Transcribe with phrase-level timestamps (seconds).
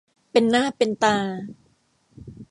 [0.31, 1.17] เป็นหน้าเป็นตา